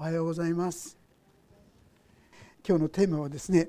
[0.00, 0.96] おはようございます。
[2.66, 3.68] 今日のテーマはですね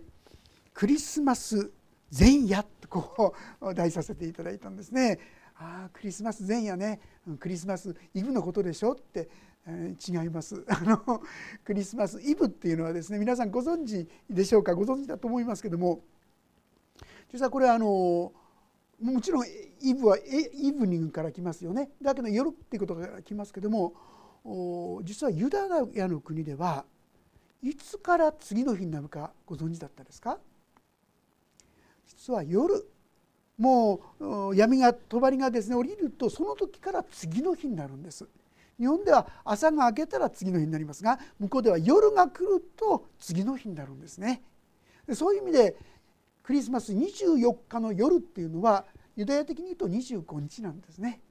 [0.73, 1.73] クリスマス
[2.17, 5.19] 前夜とこう題させていただいたんですね。
[5.57, 7.01] あクリスマス前夜ね。
[7.37, 9.27] クリスマスイブのことでしょって、
[9.67, 10.63] えー、違います。
[10.71, 11.21] あの
[11.65, 14.73] クリスマスイブっていうのはですね皆さんご存知でしょうか？
[14.73, 15.99] ご存知だと思いますけども。
[17.29, 18.31] 実はこれはあの
[19.01, 19.45] もちろん
[19.81, 21.91] イブはイブニングから来ますよね。
[22.01, 23.93] だけど夜っていうことが来ますけども
[25.03, 26.85] 実はユダヤの国では
[27.61, 30.39] いつから次の日になるかご存知だったですか？
[32.07, 32.85] 実は夜
[33.57, 38.27] もう闇が帳がですね降りるとその時から次の日になるんです。
[38.79, 44.41] 日本では朝が明けたら次の日になりますが向こうでは夜が来ると次の日になるんですね。
[45.13, 45.75] そういう意味で
[46.41, 48.85] クリスマス24日の夜っていうのは
[49.15, 51.21] ユダヤ的に言うと25日なんですね、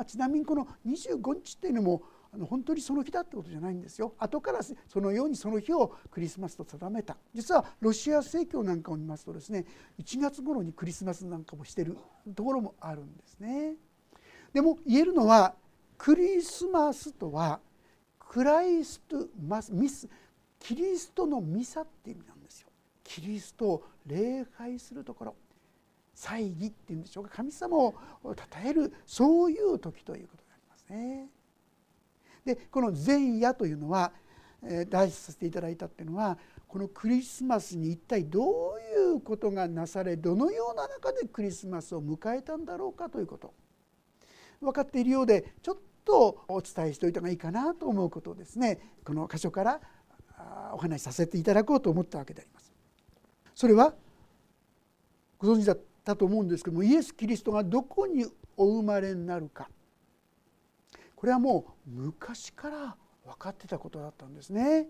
[0.00, 2.00] まあ、ちなみにこの25日っていうのも
[2.32, 9.66] あの本当にその日だってことじゃないんですよ後からそのようにその日をクリスマスと定めた実はロシア正教なんかを見ますとですね
[10.02, 11.98] 1月頃にクリスマスなんかもしてる
[12.34, 13.74] ところもあるんですね。
[14.54, 15.54] でも言えるのは
[15.98, 17.60] クリスマスとは
[18.18, 20.08] クライストマスミス
[20.58, 22.68] キリストのミサっていう意味なんですよ。
[23.04, 25.34] キリストを礼拝するところ
[26.20, 31.28] 祭儀っていうんでしょうか神様を称えるそういう時ということになりますね。
[32.44, 34.12] でこの前夜というのは
[34.90, 36.36] 題しさせていただいたっていうのは
[36.68, 43.54] このクリスマスに一体どういうことがなされどのような中でクリスマスを迎えたんだろうかということ
[44.60, 49.80] 分かっているようでちょっとお伝えしておいた方がいいかなと思うことをですねこの箇所から
[50.74, 52.72] お話しさせていただこうと思ったわけであります。
[53.54, 53.94] それは
[55.38, 55.78] ご存知だっ
[56.10, 59.68] たと思うんですけどもイエス・キリストがどこにお生まれになるか
[61.14, 64.88] これはもう昔から分かってたことだったんですね。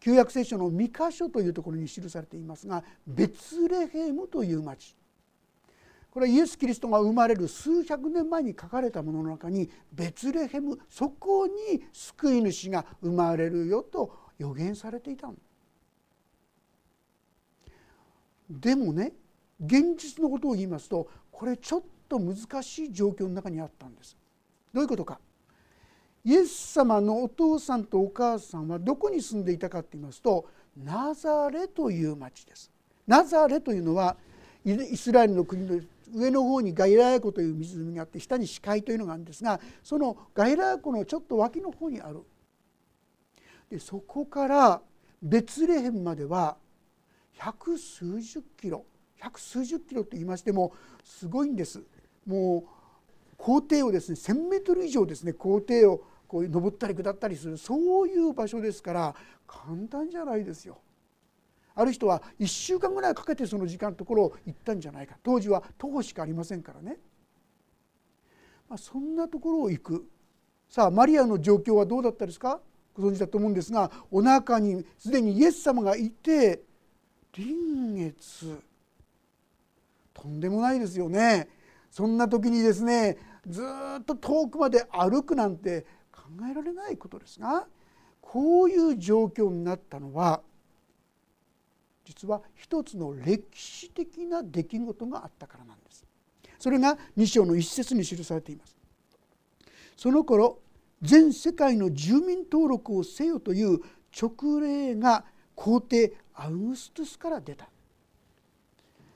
[0.00, 4.94] 旧約聖書の三箇所というところに記されていますがベツレヘムという町
[6.10, 11.52] これはイエス・キリストが生まれる数百年前に書かれたものの中にベツレヘムそこに
[11.92, 15.34] 救い主が生まれるよと予言されていたの。
[18.50, 19.14] でもね
[19.60, 24.16] 現実のことを言いますとこれちょっと難しい状況の中にあったんです。
[24.72, 25.20] どういうことか
[26.24, 32.70] イエス様のお父さんとお母さんはどこに住んでいたかと言いますとナザレという町です。
[33.06, 34.16] ナザレというのは
[34.64, 35.80] イスラエルの国の
[36.14, 42.22] 上の方にガイラヤ湖という湖があって下に死海というのがあるんですがそのガイラヤ湖のちょっと脇の方にある
[43.70, 44.80] でそこから
[45.22, 46.56] ベツレヘムまでは
[47.32, 48.84] 百数十キロ
[49.24, 51.82] 百数十キロと言いましてもすごいんです。
[52.26, 59.14] もう校庭をですね1,000メートル以上ですね校庭をこう登ったり下ったりするそういう場所ですから
[59.46, 60.78] 簡単じゃないですよ。
[61.74, 65.16] ある人は1週間ぐらいかけてその時間のところを行ったんじゃないか。
[65.22, 66.98] 当時は徒歩しかありませんからね、
[68.68, 70.06] まあ、そんなところを行く。
[70.68, 72.60] さあマリアの状況はどうだったですか？
[72.94, 76.62] ご存知だと思うんですがお腹にすでにイエス様がいて
[77.32, 78.56] 臨月。
[80.24, 81.48] とんでもないですよね
[81.90, 83.62] そんな時にですねず
[84.00, 87.66] っと遠くまで歩くなんて考えられないことですが
[88.22, 90.40] こういう状況になったのは
[92.06, 96.04] 実は一つの歴史的な出来事があったからなんです。
[96.58, 98.76] それが2章の一節に記されています。
[99.96, 100.58] その頃
[101.00, 103.78] 全世界の住民登録をせよという
[104.10, 105.24] 勅令が
[105.54, 107.68] 皇帝アウグストゥスから出た。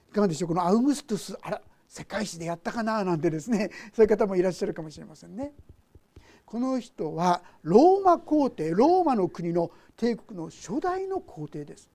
[0.08, 5.54] いかがでしょうこのアウグストゥスあら世界史でやったかななんてですね そういう方もいらっしゃるかもしれませんね。
[6.44, 11.90] この人はローマ皇帝ローマの国の帝国の初代の皇帝です。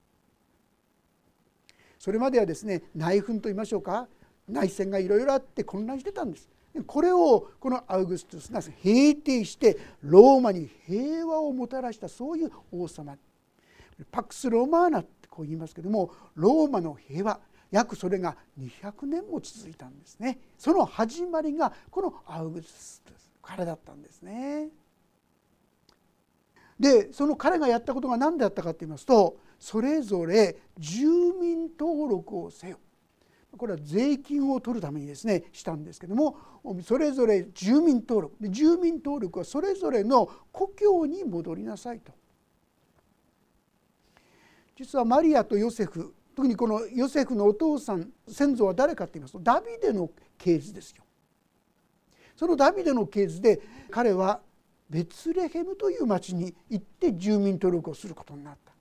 [1.97, 4.07] それまではですね内紛と言いましょうか
[4.47, 6.49] 内戦がいろいろあって混乱してたんです。
[6.85, 13.17] これをこのアウグストゥスが平定してローマに平和をもたらしたそういう王様。
[14.11, 17.39] パクス・ロマーナってこう言いますけどもローマの平和。
[17.73, 24.69] 約それが200年も続いたんですねその始まりがこのアウグストゥス彼だったんですね。
[26.79, 32.79] でその彼がやったことが何であったかと言いますとそれぞれ住民登録をせよ
[33.57, 36.37] これは税金を取るためにですねしたんですけども
[36.83, 42.11] それぞれ住民登録住民登録はそれぞれの故郷に戻りなさいと。
[44.75, 51.03] 実はマリアとヨセフ特にこのヨセフのお父さん先祖は誰かと言いますとダビデの系図ですよ。
[52.35, 54.41] そのダビデの系図で彼は
[54.89, 58.73] ベツレヘムという町に行って住民登録をすることになった。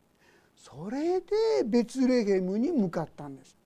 [0.56, 1.26] それで
[1.64, 3.56] ベツレヘムに向かったんです。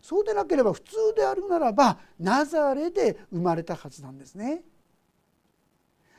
[0.00, 4.62] そうでなければ普通であるならばナザレで生まれたはずなんですね。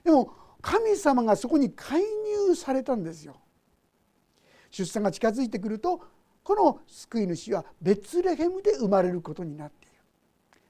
[0.04, 3.36] でも神様がそこに介入されたんですよ。
[4.72, 6.02] 出産が近づいてくると
[6.44, 9.96] この救い主はベツレヘムで生まれることになっている、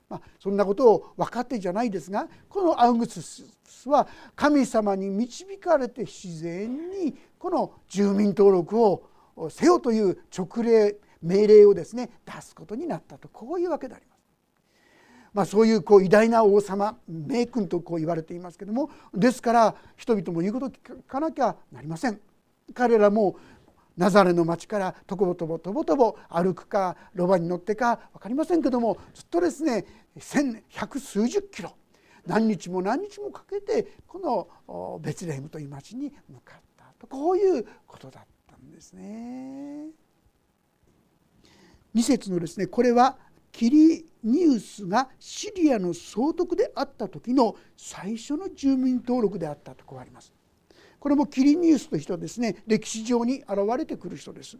[0.10, 9.10] まあ、そんなことを分かってじゃないですがこのアウグススは神様に導かれて自然にこの住民登録を
[9.50, 14.14] せよという勅令命令をですね出すことになったとこういうわけであります。
[15.34, 22.20] まあ、そういうこう偉大な王様名君とこう言われていますけどもですから人々も言うことを聞かなきゃなりません。
[22.74, 23.36] 彼らも
[23.98, 29.86] ナザレの町からとぼとぼとぼとぼ歩くかロバに乗ってか分かりませんけどもずっとですね
[30.18, 31.75] 千百数十キロ
[32.25, 39.88] 何日も何日もかけてこのベツレヘムという町に向かったとこういうことだったんですね。
[41.94, 43.18] 2節のですねこれは
[43.51, 50.34] キリニウスがシリアの総督であった時の最初の住民登録であったとこうあります。
[51.03, 52.63] これもキリニウスという人はですね。
[52.65, 54.57] 歴史上に現れてくる人です。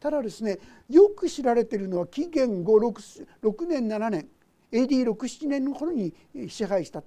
[0.00, 4.28] ただですねよく知られているのは紀元56年7年
[4.72, 6.14] AD67 年の頃に
[6.48, 7.02] 支配した。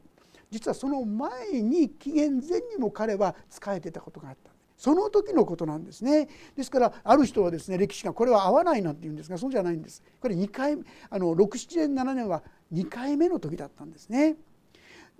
[0.51, 4.51] 実はその前に紀元前にも彼は仕えてたことがあった。
[4.77, 6.29] その時のことなんですね。
[6.55, 10.03] ですからある人はですね歴史がこれは合わないなんて言うんですがそうじゃないんです。
[10.19, 10.77] これ2回
[11.09, 14.35] あの67年7年は2回目の時だったんですね。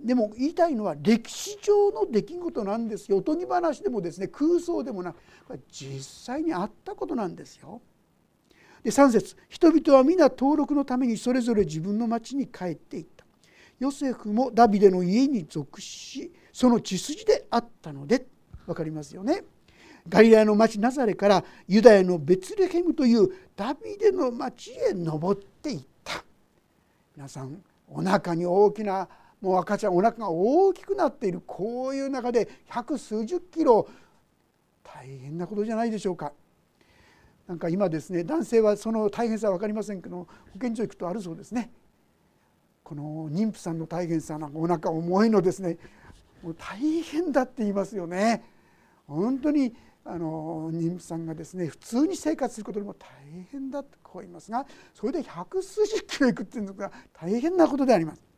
[0.00, 5.16] でも言いたいのは歴史上の出来事なんですよおとぎ話でもですね空想でもなく
[5.70, 7.80] 実際にあったことなんですよ。
[8.82, 13.24] で3節人々は皆登録のためにそれぞれ自分の町に帰っていった。
[13.78, 18.26] ヨセフもダビデの家に属しその血筋であったので
[18.66, 19.44] 分かりますよね。
[20.08, 26.24] ガリラヤの町ナザレからユダヤのベツレヘムというダビデの町へ登っていった
[27.16, 29.08] 皆さんお腹に大きな
[29.42, 33.88] もう赤ちゃんお腹が大きくなっているこういう中で百数十キロ
[34.82, 36.32] 大変なことじゃないでしょうか。
[37.48, 41.72] なんか今ですね男性はその大変さは分かりませんけど保健所行くとあるそうですね。
[42.84, 45.76] この妊婦さんの大変さなんかお腹重いのですね
[46.42, 48.44] もう大変だって言いますよね。
[49.08, 49.74] 本当に
[50.04, 53.08] あの妊婦さんがですね普通に生活することでも大
[53.50, 58.31] 変だとこう言いますがそれで百数十キロ行くっていうのが大変なことであります。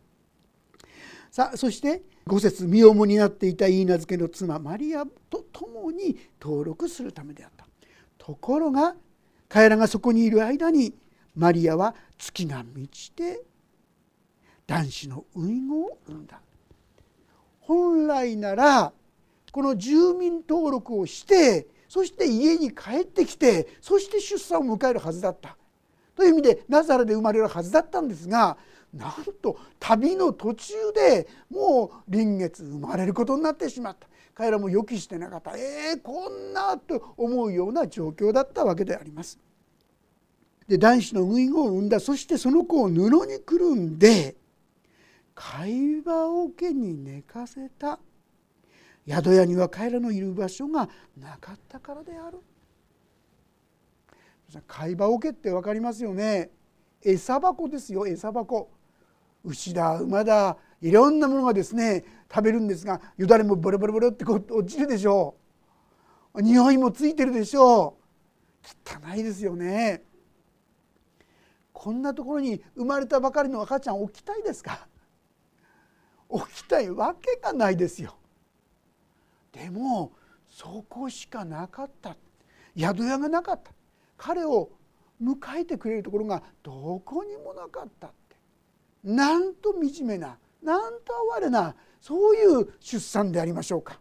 [1.34, 7.66] さあそして五節身重になっていた許嫁の妻マリアと共に登録するためであった。
[8.18, 8.94] ところが
[9.48, 10.94] 彼らがそこにいる間に
[11.34, 13.42] マリアは月が満ちて
[14.68, 16.40] 男子の遺語を生んだ。
[17.58, 18.92] 本来なら
[19.50, 25.56] この住民登録をしてそして家に帰ってきてそして出産を迎えるはずだった。
[26.16, 28.56] という意味でナザレで生まれるはずだったんですが
[28.92, 29.12] なん
[29.42, 34.06] と旅の途中でもう臨月生まれることになってしまった。
[34.34, 35.56] 彼らも予期してなかった。
[35.56, 39.38] えー、こんなと思うような状況だったわけであります。
[40.68, 42.00] で男子の遺言を産んだ。
[42.00, 44.36] そしてその子を布にくるんで
[45.34, 47.98] 会話桶に寝かせた。
[49.06, 52.38] 宿屋には彼らのいる場所がなかったからである。
[54.62, 56.50] 会話桶って分かりますよね。
[57.02, 58.70] 餌箱ですよ餌箱。
[59.44, 65.36] 牛だ馬だいろんなものがですね食べるんですがよだれもボロボロボロってこう落ちるでしょ
[66.34, 66.42] う。
[66.42, 68.04] 匂いもついてるでしょう。
[68.84, 70.02] 汚いですよね。
[71.72, 74.88] こんなところに生まれたばかりの赤ちゃん置きたいですか？
[76.28, 78.16] 置きたいわけがないですよ。
[79.52, 80.12] でも
[80.48, 82.16] そこしかなかった。
[82.76, 83.72] 宿屋がなかった。
[84.16, 84.70] 彼を
[85.22, 88.36] 迎えてくれるところがどこにもなかったって。
[89.04, 94.00] なんと惨めななんと哀れなそういう出産でありましょうか。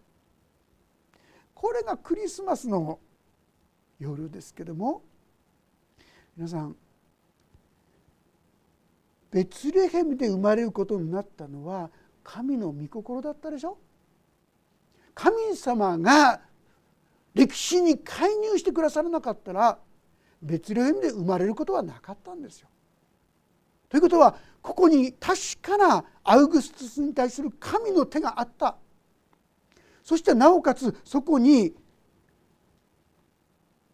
[1.53, 2.99] これがクリスマスの
[3.99, 5.01] 夜ですけども
[6.35, 6.75] 皆さん
[9.31, 11.89] ベツレヘムで生まれることになったのは
[12.23, 13.77] 神の御心だったでしょ？
[15.15, 16.41] 神様が
[17.33, 19.79] 歴史に介入してくださらなかったら
[20.43, 22.67] ベツレヘムで生まれることはなかったんですよ。
[23.89, 28.75] ということはここに確かなアウグストゥスに対する神の手があった
[30.03, 31.75] そしてなおかつそこに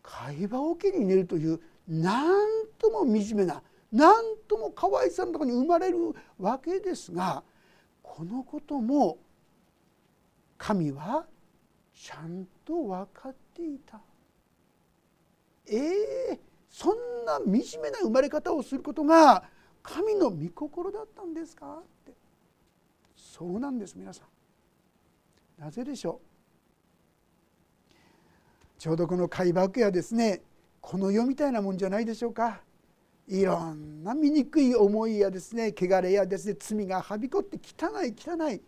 [0.01, 5.97] 会話を受けに寝るというなんとも惨めななんとも可愛さのとこに生まれる
[6.37, 7.43] わけですが
[8.01, 9.17] このことも
[10.57, 11.25] 神は
[11.93, 13.99] ちゃんと分かっていた
[15.71, 15.77] えー、
[17.29, 19.43] な惨めな生まれ方をすることが
[19.83, 21.79] 神の御心だったんですか？
[21.81, 22.13] って。
[23.15, 24.24] そうなんです皆さ
[25.59, 25.62] ん。
[25.63, 27.91] なぜでしょう？
[28.79, 30.41] ちょうどこの海幕やですね
[30.81, 32.62] この世みたいなもんじゃないでしょうか。
[33.27, 38.62] いろんな醜い思いやですね汚れやですね罪がはびこって汚い汚い。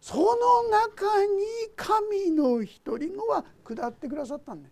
[0.00, 1.44] その中に
[1.76, 4.68] 神の一人子は下ってくださったんで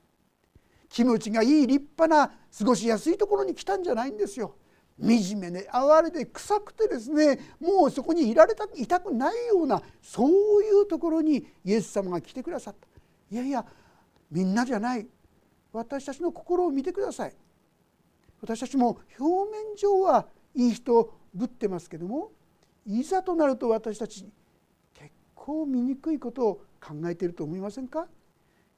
[0.91, 4.57] 気持ちがいい立派な過ごしやすいところに来たんじゃないんですよ。
[5.01, 12.87] 惨めで哀れで臭くてですねもうそこにいられたいたくないようなそういうところにイエス様が来てくださった。
[13.31, 13.65] いやいや
[14.31, 15.07] みんなじゃない。
[15.73, 17.35] 私たちの心を見てください。
[18.43, 22.33] 私たちも表面上はいい人ぶってますけども
[22.85, 24.29] いざとなると私たち
[24.93, 28.09] 結構醜いことを考えていると思いませんか？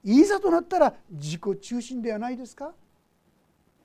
[0.04, 2.72] いざとなったら自己中心ではないですか？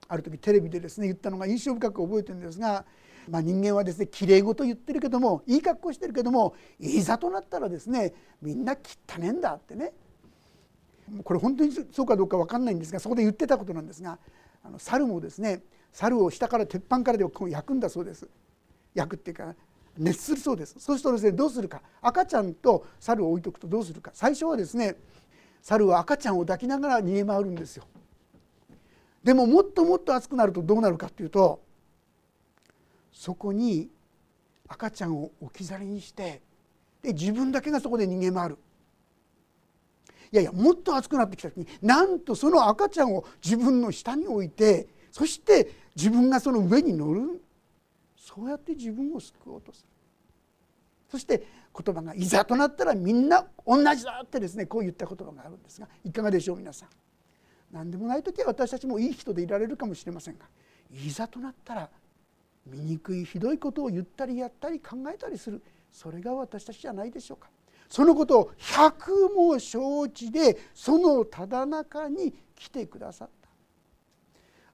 [0.08, 2.86] ある時テレビでですね言ったのが印象深く覚えてるんですが、
[3.30, 9.94] まあ、人間はですねきれい事言ってるけどもいい格好してるけどもいざとなったらですねみんな汚ねんだってね。
[11.24, 14.18] これ本当にそうかどうか分かんないんですがそこで言ってたことなんですが
[14.64, 15.62] あの猿もですね
[15.94, 18.28] 猿を下から鉄板からで焼くんだそうです。
[18.94, 19.56] 焼くっていうか
[19.98, 20.76] 熱するそうです。
[20.80, 21.82] そうするとですねどうするか。
[22.02, 24.12] 赤ちゃんと猿を置いとくとどうするか。
[24.14, 24.96] 最初はですね
[25.62, 27.84] 猿は赤ちゃんを抱きながら逃げ回るんですよ。
[29.24, 31.62] でももっともっと暑くなるとどうなるかっていうと
[33.12, 33.90] そこに
[34.68, 36.42] 赤ちゃんを置き去りにして
[37.02, 38.58] で自分だけがそこで逃げ回る。
[40.32, 47.42] いやいやもっと暑くなってきた時になんとその赤ちゃんを自分の下に置いてそして自分がその上に乗る。
[48.18, 49.88] そうやって自分を救おうとする。
[51.10, 56.90] そして言葉がいざとなったらみんな同じだってですねこう言った言葉があるんですがいかがでしょう皆さん。
[57.72, 60.46] 何でもない時は私たちもいい人でいられるかもしれませんが
[60.92, 61.90] いざとなったら
[62.66, 65.62] 醜いひどいことを言ったりやったり考えたりする
[65.92, 67.50] それが私たちじゃないでしょうか。
[67.90, 73.50] そのことを百も承知でそのただ中に来てくださった。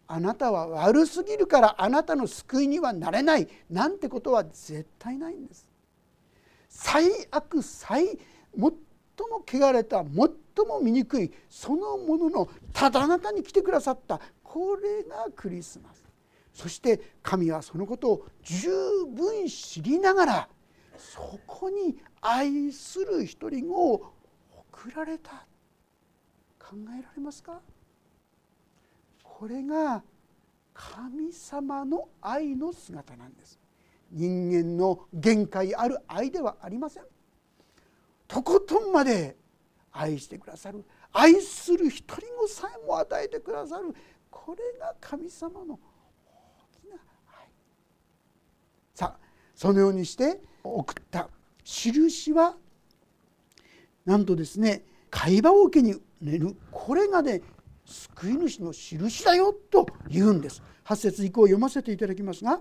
[0.08, 5.66] あなたは悪すぎるからあなたの救いにはなれないなんてことは絶対ないんです。
[6.76, 8.18] 最悪最最
[8.58, 8.72] も
[9.46, 14.20] 汚れた最も醜いそのもののただ中に来てくださった。
[14.42, 16.04] これがクリスマス。
[16.52, 18.70] そして神はそのことを十
[19.16, 20.50] 分知りながら
[20.98, 24.14] そこに愛する一人子を
[24.72, 25.46] 送られた。
[26.60, 27.62] 考えられますか？
[29.24, 30.02] これが
[30.74, 33.60] 神様の愛の姿なんです。
[34.14, 37.04] 人間の限界ある愛ではありません。
[38.28, 39.36] とことんまで
[39.92, 40.86] 愛してくださる。
[41.12, 43.94] 愛する一人子さえも与えてくださる。
[44.30, 45.78] これが神様の大
[46.82, 46.96] きな
[47.40, 47.48] 愛。
[48.94, 51.30] さあそのようにして送った
[51.64, 52.56] 印は
[54.06, 56.56] なんとですね会話桶に寝る。
[56.72, 57.42] これがね
[57.86, 60.62] 救い主の印だよと言うんです。
[60.86, 62.60] 8節以降読ませていただきますが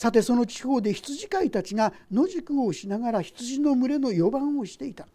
[0.00, 5.06] さてその地方で羊飼いたちが野宿をしながら羊の群れの予番をしていた。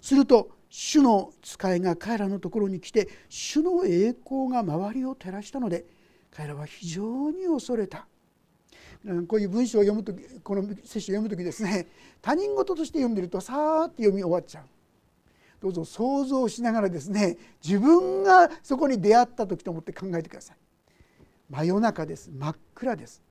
[0.00, 5.84] すると主の使いが彼らのところに来て主の栄光が周りを照らしたので
[6.32, 8.08] 彼らは非常に恐れた。
[9.28, 11.86] こういう文章を読む時この聖書を読む時ですね
[12.20, 14.64] 他人事として読んでるとさーって読み終わっちゃう。
[15.60, 20.56] どうぞ想像しながらですね自分がそこに出会った時と思って考えてください。
[21.48, 22.28] 真夜中です。
[22.36, 23.22] 真っ暗です。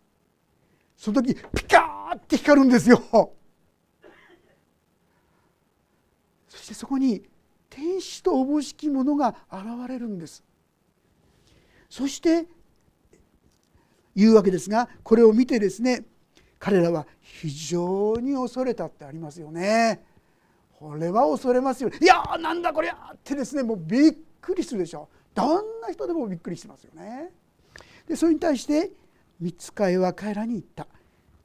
[0.99, 3.01] その時ピカーって光るんですよ
[6.49, 7.23] そしてそこに
[7.69, 10.43] 天使とおぼしきものが現れるんです
[11.89, 12.47] そして
[14.13, 16.03] 言うわけですがこれを見てですね
[16.59, 20.03] 彼らは非常に恐れたってありますよね。
[20.77, 27.31] これは恐れますよいやーなんだこりゃってですねもうびっくりするでしょどんな人でもびっくりしてますよね。
[28.05, 28.91] でそれに対して
[29.39, 30.87] 見つかいは彼らに言った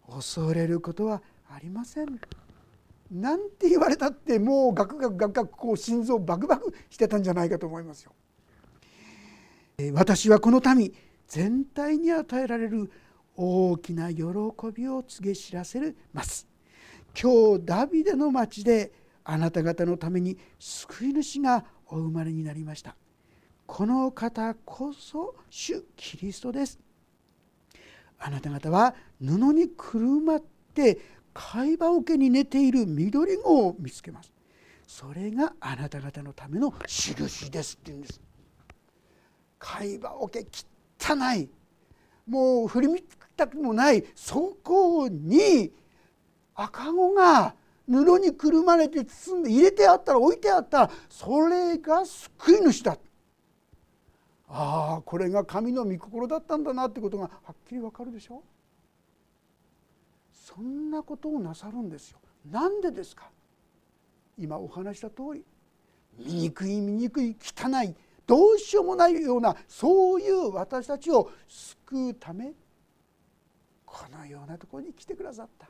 [0.08, 2.20] 恐れることはありません。
[3.10, 8.12] なんて言われたってもうガクガクガクガクこう心臓バクバクしてたんじゃないかと思いますよ。
[9.92, 10.92] 私はこの民
[11.26, 12.90] 全体に与えられる
[13.36, 14.22] 大きな喜
[14.72, 16.46] びを告げ知らせます
[17.20, 18.92] 今日ダビデの町で
[19.24, 22.94] あなた方のために救い主がお生まれになりました
[23.66, 26.78] この方こそ主キリストです
[28.18, 30.42] あなた方は布にくるまっ
[30.74, 30.98] て
[31.32, 34.32] 貝羽桶に寝ている緑子を見つけます。
[34.86, 38.20] それがあなた方のための印ですって言うんです。
[39.58, 40.46] 貝羽桶
[40.98, 41.48] 汚い。
[42.26, 43.02] もう振り向き
[43.36, 44.04] たくもない。
[44.14, 45.72] そこに
[46.54, 47.54] 赤子が
[47.86, 52.96] 布にくるまれて包んで入れてあったら置いてあったらそれが救い主だ
[54.48, 58.42] ああこれが神の御心だったんだなってことがはっきりわかるでしょ？
[60.32, 62.18] そんなことをなさるんですよ。
[62.50, 63.30] なんでですか？
[64.38, 65.44] 今お話した通り
[66.18, 67.94] 醜い醜い汚い
[68.26, 72.52] どうしようもないようなそういう私たちを救うため
[73.84, 75.68] このようなところに来てくださった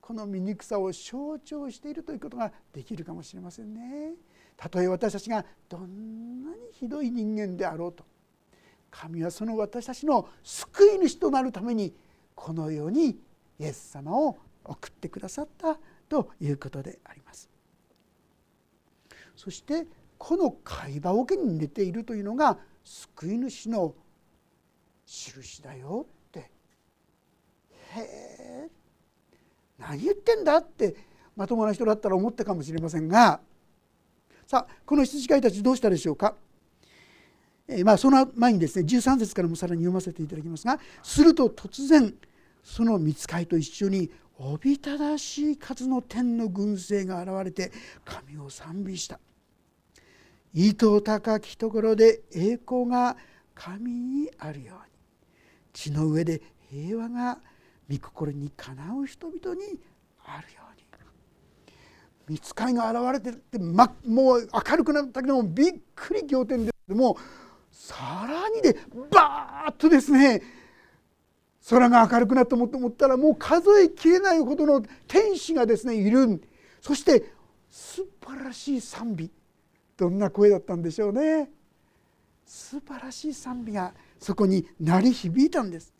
[0.00, 4.14] この醜さを象徴しているということができるかもしれませんね。
[4.56, 8.04] たとえ私たちがどんなにひどい人間であろうと
[8.90, 11.94] 神はその私たちの救い主となるために
[12.34, 13.10] このように
[13.58, 17.48] イエス様を送ってくださったということであります。
[19.34, 19.86] そして
[20.18, 23.94] この会話桶に寝ているというのが救い主の
[25.04, 26.50] 印だよって
[27.94, 28.70] へえ
[29.78, 30.96] 何言ってんだって
[31.36, 33.40] まともな人だったら思ったかもしれませんが
[34.46, 36.34] さあこの羊飼いたちどうしたでしょうか、
[37.68, 42.14] えー、まあその前にですね13節からもさらに読ませていただきますがすると突然
[42.62, 47.72] その見つかいと一緒におびただしい数の天の軍勢が現れて
[48.04, 49.18] 神を賛美した。
[50.52, 53.16] 糸高きところで栄光が
[53.54, 54.82] 神にあるように。
[55.72, 57.38] 地の上で平和が
[57.90, 59.80] 御心にかなう人々に
[60.24, 60.65] あるように。
[62.28, 66.72] 見つかいが現れてって、ま、もう明るくなったけどもびっくり仰天です。
[66.86, 67.16] けども
[67.70, 67.94] さ
[68.28, 68.78] らにで
[69.10, 70.42] バーッとですね
[71.68, 76.42] 空が明るくなったと思ったらもう数えきれないほどの天使がですねいる。
[76.80, 77.32] そして
[77.68, 79.30] 素晴らしい賛美。
[79.96, 81.50] どんな声だったんでしょうね。
[82.44, 85.92] 素晴らしい賛美がそこに鳴り響いたんです。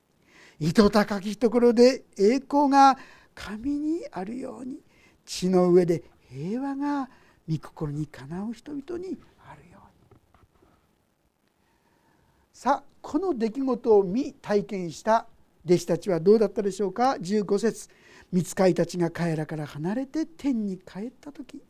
[0.61, 2.97] 糸高きところで栄光が
[3.35, 4.79] 神にあるように
[5.25, 7.09] 地の上で平和が
[7.49, 9.17] 御心にかなう人々に
[9.49, 10.21] あるように。
[12.53, 15.27] さあこの出来事を見体験した
[15.65, 17.89] 弟子たちはどうだったでしょうか？15節。
[18.33, 21.63] 見つかいたちが彼らから離れて天に帰った時。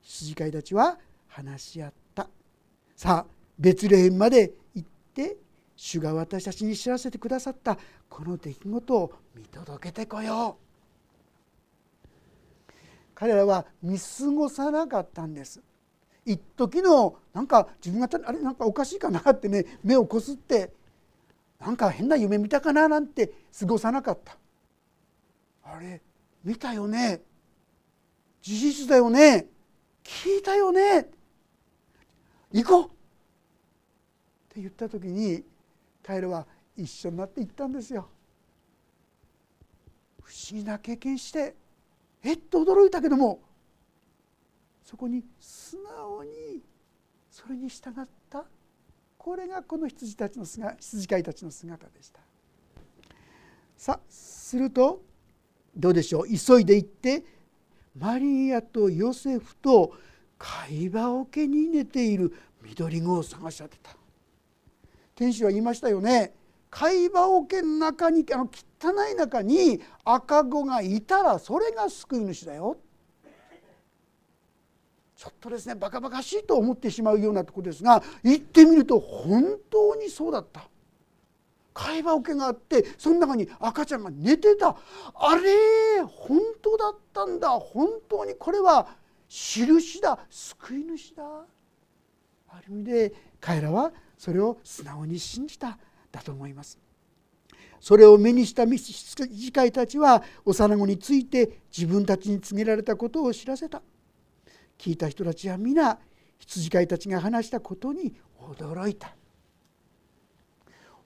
[0.00, 2.28] 羊飼いたちは話し合った。
[2.96, 5.36] さあベツレヘンまで行って
[5.76, 7.76] 主が私たちに知らせてくださった
[8.08, 10.63] この出来事を見届けてこよう。
[13.24, 15.62] 彼らは見過ごさなかったんです。
[16.26, 20.74] 一時のなんか自分があれなんかおかしいかなってね 目をこすって
[21.58, 24.36] なんか変な夢見たかななんて過ごさなかった。
[25.62, 26.02] あれ
[26.44, 27.22] 見たよね。
[28.42, 29.48] 事実だよね。
[30.02, 31.08] 聞いたよね。
[32.52, 32.84] 行こう。
[32.84, 32.88] っ
[34.50, 35.42] て言った時に
[36.02, 38.06] 彼らは一緒になって行ったんですよ。
[40.22, 41.63] 不思議な経験して。
[42.24, 43.40] えっと驚いたけども
[44.82, 46.30] そこに素直に
[47.30, 48.44] それに従った
[49.18, 52.20] これがこの羊たちの姿羊飼いたちの姿でした。
[53.76, 55.02] さあすると
[55.76, 56.28] どうでしょう？
[56.28, 57.24] 急いで行って
[57.98, 59.92] マリアとヨセフと
[60.38, 62.32] 貝羽桶に寝ている
[62.62, 63.90] 緑子を探し当てた。
[65.14, 66.34] 天使は言いましたよね。
[66.70, 68.48] 貝羽桶の中にあの
[68.84, 72.76] 汚い中に赤子がいたらそれが救い主だよ。
[75.16, 80.68] ちょっとですねバカバカしいと思ってしまうようなとこですが行ってみると本当にそうだった。
[81.72, 84.76] 貝羽桶があってその中に赤ちゃんが寝てた。
[85.14, 87.48] あれ本当だったんだ。
[87.50, 88.86] 本当にこれは
[89.28, 90.18] 印だ。
[90.28, 91.24] 救い主だ。
[92.48, 95.78] ある意味で彼らはそれを素直に信じた。
[96.12, 96.83] だと思います。
[97.84, 103.82] それを目にした次回たちは幼子について自分たちに告げられたことを知らせた。
[104.78, 105.98] 聞いた人たちは皆
[106.38, 109.14] 羊飼いたちが話したことに驚いた。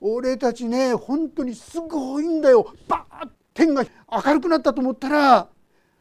[0.01, 2.73] 俺たちね本当にすごいんだよ。
[2.87, 3.85] バーッ天が
[4.25, 5.49] 明るくなったと思ったら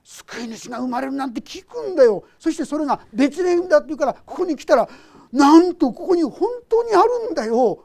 [0.04, 2.24] 救い主が生まれるなんて聞くんだよ。
[2.38, 4.88] そしてそれが別レンだって言うからここに来たら
[5.32, 7.84] なんとここに本当にあるんだよ。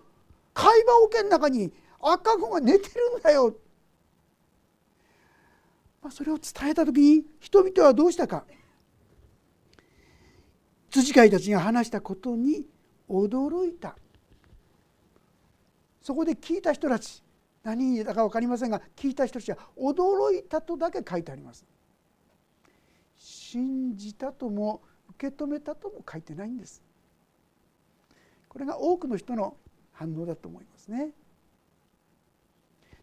[0.53, 1.73] 会話桶の中に
[2.03, 3.55] 赤子が寝てるんだよ、
[6.03, 8.45] まあ、それを伝えた時に人々はどうしたか。
[10.91, 12.67] 辻飼いたちが話したことに
[13.09, 13.97] 驚いた。
[16.03, 17.23] そこで聞いた人たち
[17.63, 21.65] 何人だか分かりませんが聞いた人たちは驚いたとだけ書いてあります。
[23.17, 26.83] 信じたとも受け止めたとも書いてないんです。
[28.49, 29.57] これが多くの人の
[29.93, 31.13] 反応だと思いますね。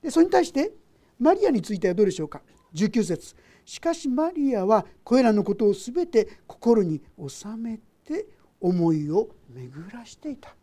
[0.02, 0.72] でそれに対して
[1.20, 2.42] マリアについてはどうでしょうか
[2.74, 3.36] ？19節。
[3.66, 8.26] しかしマリアはこれらのことを全て心に収めて
[8.60, 10.56] 思いを巡らしていた。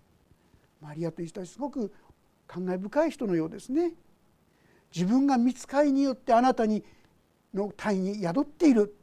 [0.81, 1.93] マリアという人はすごく
[2.47, 3.93] 感慨深い人のようですね。
[4.95, 6.83] 自分が見つかりによってあなたに
[7.53, 8.97] の体に宿っている。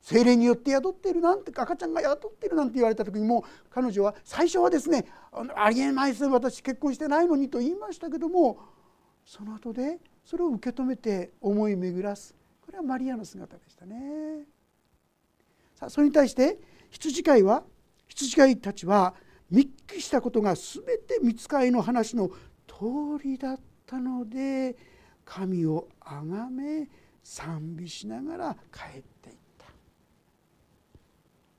[0.00, 1.20] 精霊によって宿っている。
[1.20, 5.06] なんて赤ちゃんが宿っているなんて言われた時にも彼女は最初はですね
[5.56, 8.58] ありえないです私結婚してないのにと言いましたけども
[9.28, 12.34] その後でそれを受け止めて思い巡らす。
[12.62, 14.46] これはマリアの姿でしたね。
[15.74, 17.62] さあそれに対して羊飼いは
[18.08, 19.14] 羊飼いたちは
[19.50, 22.30] 密記したことが全て見つかりの話の
[22.66, 24.74] 通りだったので
[25.26, 26.88] 神をあがめ
[27.22, 29.66] 賛美しながら帰っていった。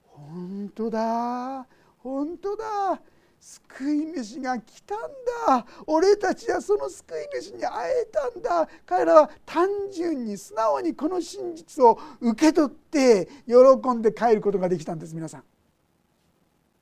[0.05, 1.67] 本当だ
[1.99, 2.99] 本当だ。
[3.39, 4.99] 救い主が来たん
[5.47, 5.65] だ。
[5.87, 8.67] 俺たちはその救い主に会えたんだ。
[8.85, 15.43] 彼らは単純に素直にこの真実を受け取って喜んで帰ることができたんです皆さん。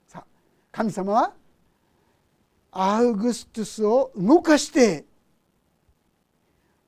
[0.08, 0.26] さあ
[0.72, 1.34] 神様は
[2.72, 5.06] アウグストゥスを動かして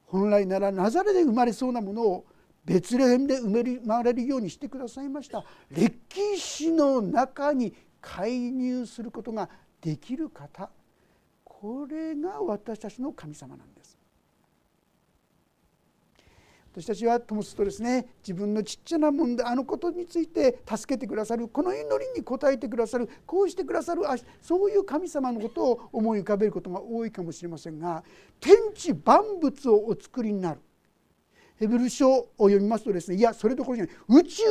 [0.06, 2.26] 本来ならナザレで生まれそうなものを
[2.66, 5.44] ベツレヘムで生まれるようにしてくださいました。
[5.72, 9.50] 歴史の中に介入することが
[9.82, 10.70] できる方
[11.44, 14.00] これが私たちの神様なんです。
[16.72, 24.04] 私たちはともするとですね自分のちっちゃな問題あのことについて助けてくださるこの祈りに応えてくださるこうしてくださる
[24.40, 28.04] そういう神様のことを思い浮かべることが多いかもしれませんが
[28.40, 30.62] 天地万物をお作りになる。
[31.60, 34.44] ヘブル書を読みますとですねいやそれどころじゃない宇宙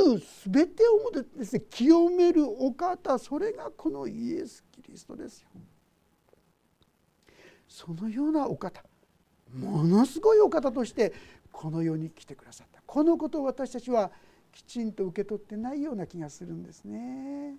[0.46, 5.48] 全てをもですね清めるお方それがこのイエス・キリストですよ。
[7.66, 8.82] そのようなお方
[9.54, 11.12] ものすごいお方として
[11.50, 14.10] この世に来てくださったこのことを私たちは
[14.52, 17.56] きちんと受け取ってないような気がするんですね。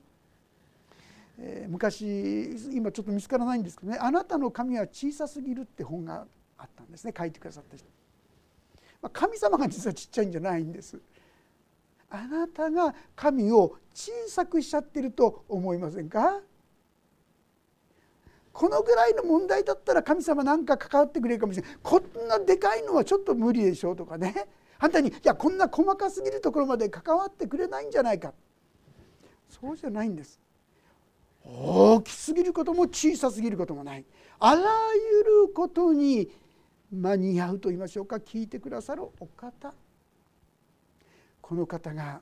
[1.39, 7.87] えー、昔今ちょっと見つからないんですけどね「あなたの神は小さすぎる」って本があったんですね書いてくださった人。
[9.01, 10.99] ま神様が実はちっちゃいんじゃないんです。
[12.09, 16.39] あなたが神を小さくしちゃってると思いませんか？
[18.51, 21.77] このぐらいの問題だったら神様なんか関わってくれるかもしれない。
[21.81, 24.47] こんなでかいのはちょっと無理でしょうとかね。
[24.79, 28.33] 反対にいやこんな細かすぎるところまで関わってくれないんじゃないか。
[29.49, 30.39] そうじゃないんです。
[31.45, 34.05] 大きすぎることも小さすぎることもない。
[34.39, 36.29] あらゆることに
[36.91, 38.17] 間に合うと言いましょうか。
[38.17, 39.73] 聞いてくださるお方。
[41.41, 42.21] この方が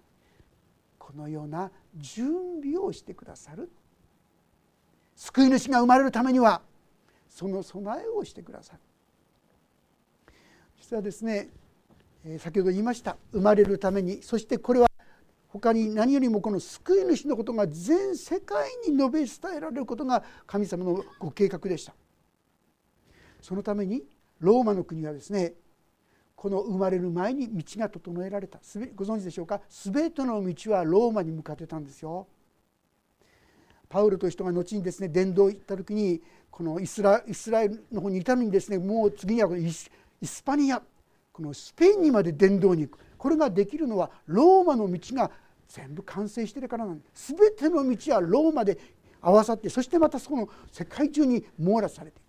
[0.97, 3.69] このような準備をしてくださる。
[5.15, 6.61] 救い主が生まれるためには
[7.29, 8.79] その備えをしてくださる。
[10.79, 11.49] 実はですね
[12.39, 14.87] 先ほど言いました生まれるためにそしてこれは
[15.47, 21.93] 他に何よりもこの救い主のことが全世界に述べ伝えられることが神様のご計画でした。
[23.41, 24.03] そのために
[24.39, 25.53] ローマの国はですね
[26.35, 28.59] この生まれる前に道が整えられた。
[28.95, 29.59] ご存知でしょうか？
[29.69, 32.27] 全ての道はローマに向かってたんですよ。
[33.89, 36.21] パウロという人が後にですね伝道行った時に
[36.51, 39.89] このイスライスラエルの方にいたのにですねもう次にはイス
[40.21, 40.81] イスパニア
[41.31, 42.99] このスペインにまで伝道に行く。
[43.17, 45.31] これができるのはローマの道が
[45.67, 47.33] 全部完成してるからなんです。
[47.33, 48.77] 全ての道はローマで
[49.21, 52.21] 合わさってそしてまたその世界中に網羅されてい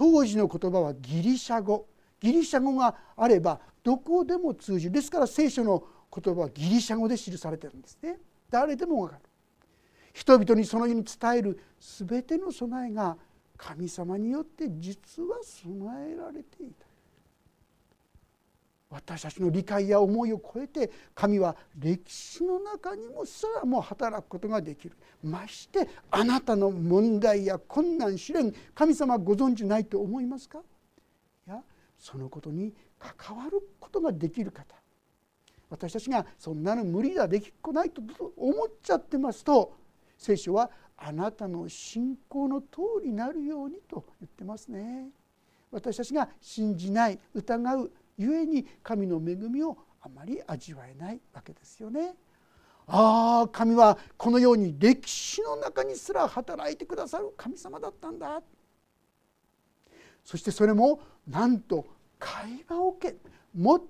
[0.00, 1.86] 当時の言葉はギリシャ語。
[2.20, 4.92] ギリシャ語があればどこでも通じる。
[4.92, 8.18] ですから聖書の言葉はギリシャ語で記されてるんですね。
[8.48, 9.22] 誰でも分かる。
[10.14, 13.18] 人々にそのように伝える全ての備えが
[13.58, 16.86] 神様によって実は備えられていた。
[18.90, 24.96] 私たちの理解や思いを超えて神は歴史の中にもすらも働くことができる。
[25.22, 30.58] ましてあなたの問題や困難試練神様ご存じないと思いますか？
[31.46, 31.62] いや
[31.96, 34.74] そのことに関わることができる方。
[35.68, 38.02] 私たちがそんなの無理だできっこないと
[38.36, 39.72] 思っちゃってますと
[40.18, 42.66] 聖書はあなたの信仰の通
[43.04, 45.10] りになるようにと言ってますね。
[45.70, 52.14] 私たちが信じない疑うゆえに神の恵みをあまり味わえないわけですよね。
[52.86, 58.42] ああ神はこのように歴史の中にすら働いてくださる神様だったんだ。
[60.22, 61.86] そしてそれもなんと
[62.18, 63.16] 会話を受け
[63.54, 63.80] 最も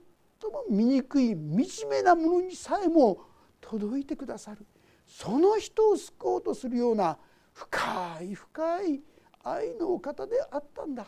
[0.70, 3.22] 醜い惨めなものにさえも
[3.60, 4.64] 届いてくださる。
[5.08, 7.18] その人を救おうとするような
[7.52, 9.00] 深い深い
[9.42, 11.04] 愛のお方であったんだ。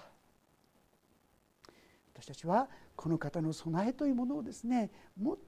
[2.15, 5.39] 私たちはこの方の備えというものをですねもっ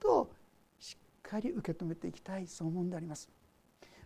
[0.00, 0.30] と
[0.78, 3.28] しっかり受け止めていきたいそう思うんであります。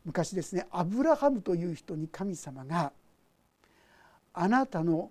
[0.05, 2.93] 昔ですねアブラハムという人に神様が
[4.33, 5.11] あなたの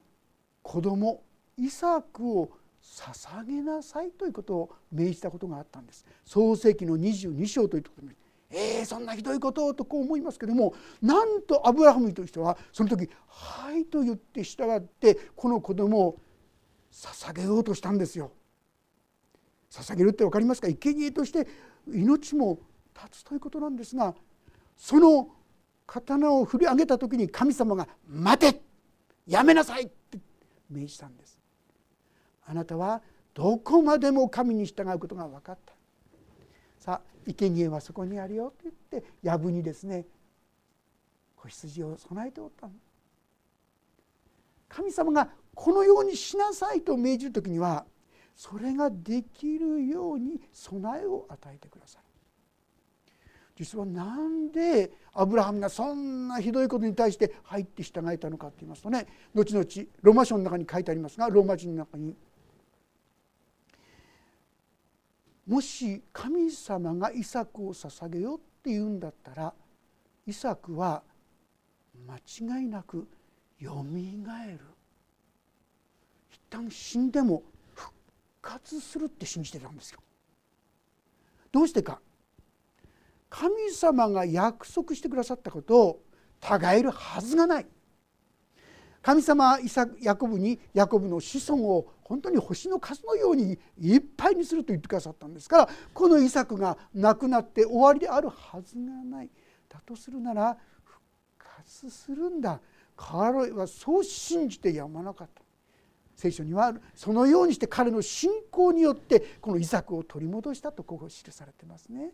[0.63, 1.23] 子供
[1.57, 6.05] イサクを捧げなさいということを命じたことがあったんです。
[6.25, 8.15] 創世紀の22章というところに
[8.51, 16.21] えー、そんなひどいこととこう思いますけどもなんとアブラハムという人はその時「はい」と言って従ってこの子供を
[16.99, 18.31] 捧げようとしたんですよ。
[19.71, 20.67] 捧げるって分かりますか？
[20.67, 21.47] 生贄として
[21.87, 22.59] 命も
[22.93, 24.13] 立つということなんですが
[24.75, 25.29] その
[25.85, 28.61] 刀を振り上げた時に神様が「待て
[29.25, 30.19] やめなさい!」って
[30.69, 31.39] 命じたんです。
[32.45, 33.01] あなたは
[33.33, 35.73] どこまでも神に従うことが分かった
[36.79, 40.07] さあ生贄はそこにあるよと言って藪にですね
[41.35, 42.73] 子羊を備えておったの
[44.67, 45.29] 神様が
[45.61, 47.85] このようにしなさいと命じる時には
[48.33, 52.05] それができるように備えを与えてくださる。
[53.57, 59.65] 実は何でアブラハムがそんなひどいことに対して入って従えたのかと言いますとね後々
[60.01, 62.15] ローマ書の中に書いてありますがローマ人の中に
[65.45, 69.53] もし神様がイサクを捧げよって言うんだったら
[70.25, 71.03] イサクは
[72.07, 73.09] 間違いなく
[73.59, 74.78] よみがえる。
[76.49, 77.93] 旦死んでも復
[78.41, 79.99] 活するって信じてたんですよ。
[81.51, 81.99] どうしてか。
[83.29, 86.03] 神様が約束してくださったことを
[86.41, 87.67] 違えるはずがない。
[89.01, 99.29] 神様はイサヤコブにヤコブの子孫を本当に星の数のようにいっぱいにすると言ってくださったんですからこのイサクが亡くなって終わりであるはずがない。
[99.69, 100.99] だとするなら復
[101.37, 102.59] 活するんだ。
[102.97, 105.41] 彼はそう信じてやまなかった。
[106.19, 112.11] 聖書にはそのようにして彼の信仰によってこのイサクを取り戻したとこう記されてますね。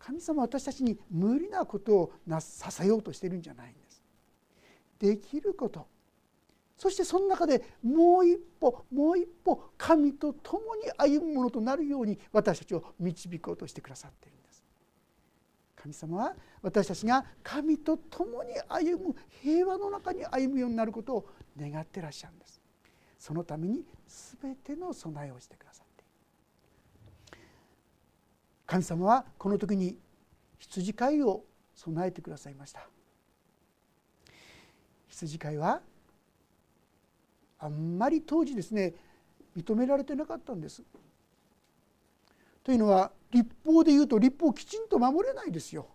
[0.00, 4.02] 神様私たちに無理なことをなさせようとしてるんじゃないんです。
[4.98, 5.86] できること
[6.76, 14.64] そしてその中でもう一歩もう一歩神と共に歩むものとなるように私たちを導こうとしてくださっているんです
[15.76, 22.61] 神様は私たちが神と共に歩む平和の中に歩むようになることを願ってらっしゃるんです
[23.22, 23.84] そのために
[24.42, 26.02] 全ての備えをしてくださって
[27.36, 27.46] いる
[28.66, 29.96] 神様はこの時に
[30.58, 31.44] 羊飼いを
[31.76, 32.84] 備えてくださいました
[35.06, 35.82] 羊飼いは
[37.60, 38.92] あんまり当時ですね
[39.56, 40.82] 認められてなかったんです。
[42.64, 45.86] というのは立法でいうと立法をきちんと守れないですよ。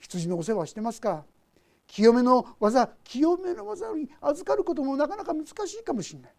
[0.00, 1.24] 羊のお世話してますか
[1.86, 6.34] 清めの技清めの技に預かることもなかなか難しいかもしれない。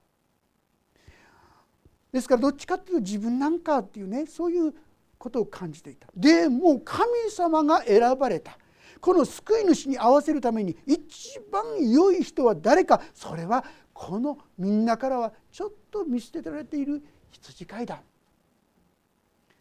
[2.15, 4.73] ですからどっちかっていうと自分なんかっていうねそういう
[5.17, 6.07] ことを感じていた。
[6.15, 8.57] でもう神様が選ばれた
[9.01, 18.01] この救い主に合わせるために一番良い人は誰かそれはこのみんなからはちょっと見捨てられている羊飼いだ。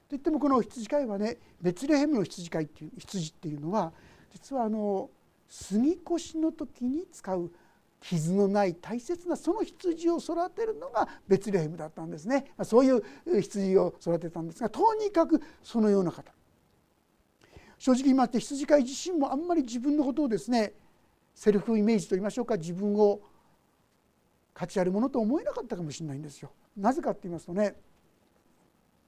[0.09, 3.93] といってもこの羊飼いはねベツレヘムの羊飼いっていう羊っていうのは
[4.31, 5.11] 実はあの
[5.49, 7.51] 杉越の時に使う
[8.05, 13.03] 傷のない大切なその羊を育てるのがベツレヘムだったんですねそういう
[13.41, 16.31] 羊を育てたんですがとにかくそのような方
[17.79, 20.75] 正直言いまして羊飼い自身もあんまり自分のことをですね
[21.35, 23.23] セルフイメージと言いましょうか自分を
[24.53, 26.53] 価値あるものと思えなかったかもしれないんですよ。
[26.77, 27.75] なぜかって言いますとね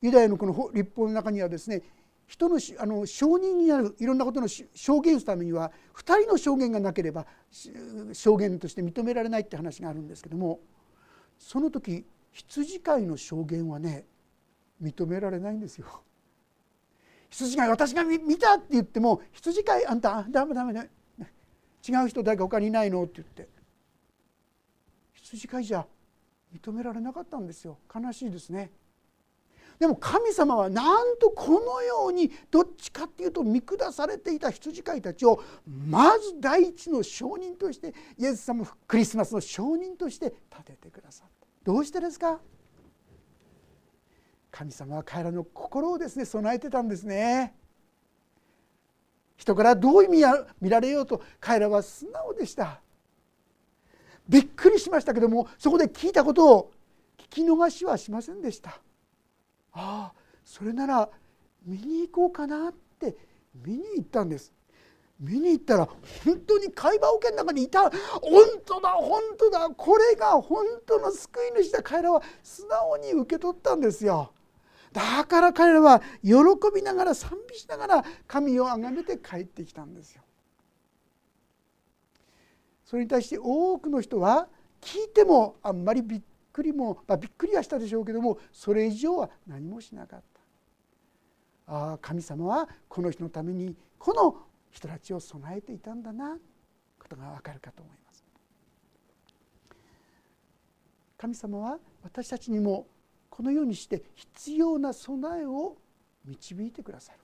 [0.00, 1.82] ユダヤのこの立法の中にはですね
[2.26, 7.26] 人のあの証人になるいろんなことの証言するためには2人の証言がなければ
[8.12, 10.60] 証言として認められないって話があるんですけども
[11.38, 14.04] その時羊飼いの証言はね
[14.82, 15.86] 認められないんですよ。
[17.30, 20.90] 羊飼い私が見たって言っても羊飼いあんたダメダメね
[21.88, 23.48] 違う人誰か他にいないのって言って。
[25.14, 25.86] 羊飼いじゃ
[26.54, 27.78] 認められなかったんですよ。
[27.94, 28.70] 悲しいですね。
[29.78, 41.46] でも神様はなんとこのようにどっちかっていうと見下されていた羊飼いたちをまず第一の証人としてイエス様クリスマスの証人として立ててくださった。
[41.64, 42.40] どうしてですか？
[44.50, 47.54] 神様は彼らの心をですね備えてたんですね
[49.36, 50.22] 人からどう見
[50.62, 52.80] 見られようと彼らは素直でした。
[54.26, 56.72] びっくりしましたけどもそこで聞いたことを
[57.18, 58.80] 聞き逃しはしませんでした。
[59.76, 60.12] ああ
[60.42, 61.08] それなら
[61.64, 63.14] 見に行こうかなって
[63.54, 64.52] 見に行ったんです。
[65.18, 65.86] 見に行ったら
[66.24, 67.90] 本当に会話桶の中にいた。
[67.90, 67.92] 本
[68.64, 69.68] 当だ本当だ。
[69.70, 71.82] これが本当の救い主だ。
[71.82, 74.32] 彼らは素直に受け取ったんですよ。
[74.92, 76.34] だから彼らは喜
[76.74, 80.22] びながら賛美しながら神を崇めて帰ってきたんですよ。
[82.84, 84.48] それに対して多くの人は
[84.80, 86.22] 聞いてもあんまりびっ
[86.56, 90.22] くりも、まあ、びっくりはしたでしょうけどもそれ以上は何もしなかっ
[91.66, 91.72] た。
[91.72, 94.38] ああ神様はこの人のためにこの
[94.70, 96.38] 人たちを備えていたんだな
[96.98, 98.24] ことがわかるかと思います。
[101.18, 102.86] 神様は私たちにも
[103.28, 105.76] このようにして必要な備えを
[106.24, 107.18] 導いてくださる。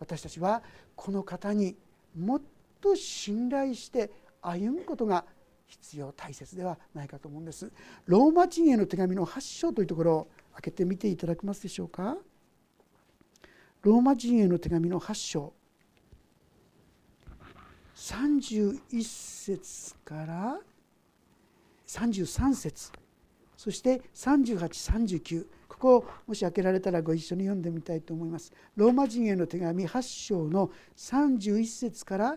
[0.00, 0.62] 私たちは
[0.96, 1.76] この方に
[2.18, 2.42] もっ
[2.80, 4.10] と信頼して
[4.40, 5.24] 歩むことが
[5.72, 7.72] 必要大切ではないかと思うんです。
[8.04, 12.18] ローマ人への手紙の8章というところを開けてみていただけますでしょうか？
[13.80, 15.54] ローマ人への手紙の8章。
[17.96, 20.60] 31節から
[21.86, 22.92] 33節。
[23.56, 28.52] そして3839ここをもし開けられたらご一緒に読んでみたいと思います。
[28.76, 32.36] ローマ人への手紙8章の31節から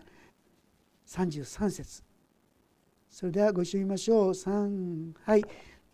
[1.06, 2.05] 33節。
[3.18, 4.30] それではご一緒に言いましょう。
[4.32, 5.44] 3はい。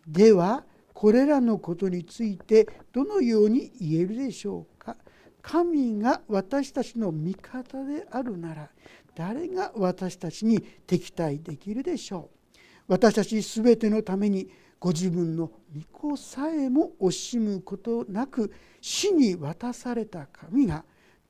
[0.05, 4.97] ではこれらのことについてどのように言えるでしょうか。
[5.41, 8.69] 神が私たちの味方であるなら
[9.15, 12.59] 誰が私たちに敵対できるでしょう。
[12.89, 20.83] 私たち全てのためにご自分の御子さえも惜しむことなく死に渡された神が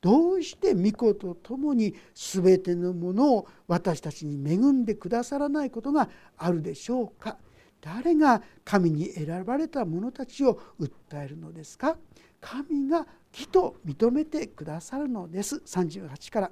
[0.04, 7.38] どうして御子と共に全てのものを私たちに恵んでくださらないことがあるでしょうか？
[7.80, 11.96] 誰が神に選ばれた者たちを訴えるのですか？
[12.38, 15.62] 神が義と認めてくださるのです。
[15.64, 16.50] 38から。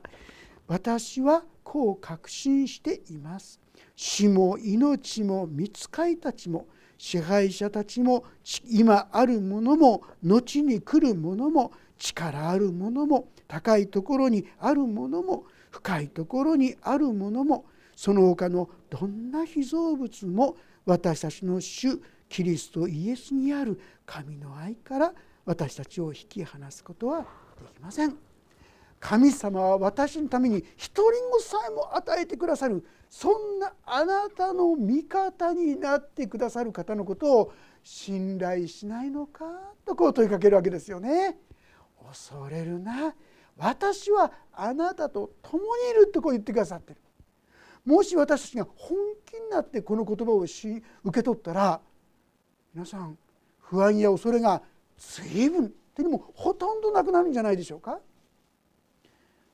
[0.66, 3.60] 私はこう確信しています。
[3.94, 8.24] 死も命も見つかいたちも支配者たちも
[8.66, 25.12] 今あるものも後に来るものも力あるものも高いところにあるものも深いところにあるものもその他のどんな被造物も私たちの主キリストイエスにある神の愛から
[25.44, 27.26] 私たちを引き離すことはで
[27.74, 28.16] きません。
[28.98, 39.44] 神様は私のために一人子さえも与えてくださるそんなあなたの味方になってくださる方のことを信頼しないのか
[39.84, 41.36] とこう問いかけるわけですよね。
[42.08, 43.14] 恐れるな
[43.56, 47.00] 私はあなたと共にいるとこう言ってくださってる。
[47.84, 51.80] もし私たちが本気になってこの言葉をし受け取ったら
[52.72, 53.18] 皆さん
[53.58, 54.62] 不安や恐れが
[54.96, 58.00] 随分っていうのもほとんどなくなるんじゃないでしょうか。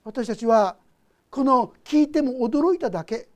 [0.04, 0.76] 私たちは
[1.30, 3.28] この聞いても驚いただけ。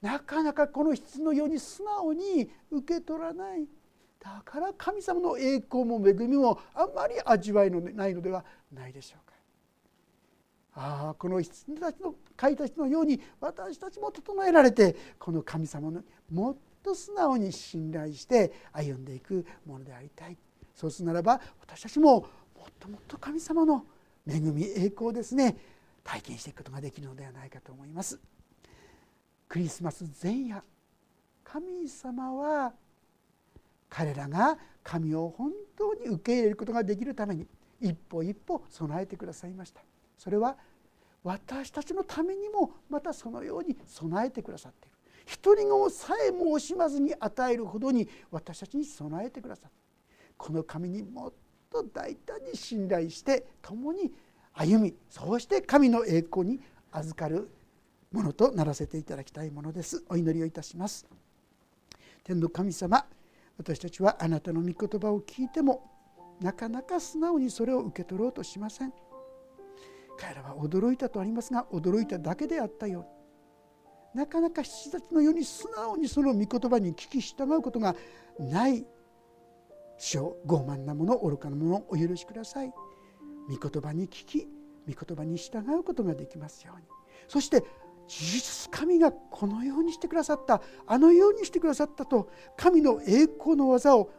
[0.00, 3.66] なかなかこの質のように素直に受け取らない。
[4.20, 8.44] だから神様の栄光も恵みもあんまり味わいのないのでは。
[8.74, 9.34] ないでしょうか。
[10.76, 20.36] ああこの羊たちの書いた人のように私たちも整えられてこの神様のもっと素直に信頼して歩んでいくものでありたい
[20.74, 22.26] そうするならば私たちもも
[22.68, 23.86] っともっと神様の
[24.28, 25.56] 恵み栄光ですね
[26.02, 28.20] 体験していくことができるのではないかと思います。
[29.48, 30.62] クリスマス前夜
[31.44, 32.72] 神様は
[33.88, 37.46] 彼らが神を本当に受け入れることができるために
[37.84, 39.82] 一歩一歩備えてくださいました。
[40.16, 40.56] それは
[41.22, 44.96] 私たちのためにもまたそのように備えてくださっている。
[45.26, 49.76] 一人子さえも惜しまずに与えるほどに私たちに備えてくださって
[50.36, 51.32] この神にもっ
[51.70, 54.12] と大胆に信頼して共に
[54.52, 56.60] 歩みそうして神の栄光に
[56.92, 57.50] 預かる
[58.12, 60.04] ものとならせていただきたいものです。
[60.08, 61.06] お祈りをいたします。
[62.22, 63.06] 天の神様
[63.56, 65.90] 私たちはあなたの御言葉を聞いても
[66.40, 68.92] なかなか素直にそれを受け取ろうとしません。
[70.16, 73.06] 彼らは驚いたとありますが驚いただけであったよ
[74.14, 74.18] う。
[74.18, 77.96] なかなか羊たちのように素直にその御言葉に聞き従うことが
[78.38, 78.86] ない。
[79.96, 82.72] 主を傲慢なもの愚かなものをお許しください。
[83.48, 84.48] 御言葉に聞き
[84.86, 86.86] 御言葉に従うことができますように。
[87.28, 87.64] そして
[88.06, 94.10] 事実神がこのようにしてくださったあのようにしてくださったと神の栄光の技を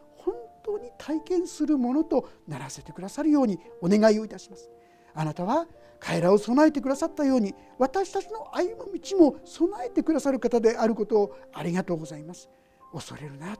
[0.66, 4.68] 当に体験するものとならせてくださるようにお願いをいたします。
[5.14, 5.66] あなたは
[5.98, 12.50] 彼らを備えてくださったように私たちの歩む道も備えてくださる方であることをありがとうございます。
[12.92, 13.56] 恐れるな。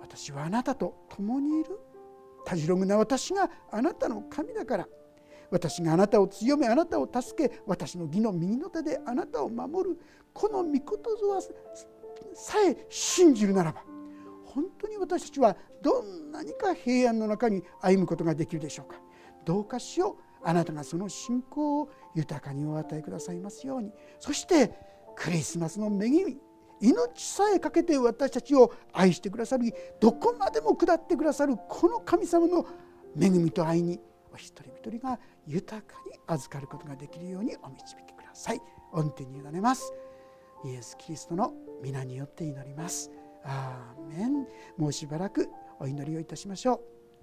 [0.00, 1.78] 私はあなたと共にいる。
[2.44, 2.96] たじろぐな。
[2.96, 4.88] 私があなたの神だから。
[5.50, 9.98] 私があなたを強めあなたを助け私の義の右の手であなたを守る。
[10.32, 11.42] この御事は
[12.34, 13.84] さえ信じるならば
[14.54, 19.00] 本当に私たちはどんなにか平安の中に歩むことができるでしょうか。
[19.44, 20.16] どうかしよう。
[20.44, 23.92] あなたがその信仰を豊かにお与えくださいますように。
[24.18, 24.74] そして
[25.16, 26.38] クリスマスの恵み
[26.80, 32.66] 命さえかけて私たちを愛してくださるどこまでも下ってくださるこの神様の
[33.16, 34.00] 恵みと愛に
[34.32, 38.60] お一人一人が豊かに預かることができるようにお導きください。
[38.92, 39.92] 御手に委ねます。
[40.64, 43.10] イエス・キリストの皆によって祈ります。
[43.44, 44.46] アーメン。
[44.76, 46.91] もうしばらくお祈りをいたしましょう。